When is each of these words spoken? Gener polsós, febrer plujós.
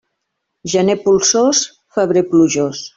Gener 0.73 0.97
polsós, 1.05 1.63
febrer 1.99 2.29
plujós. 2.35 2.87